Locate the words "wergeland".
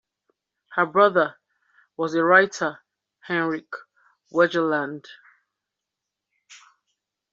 4.33-5.05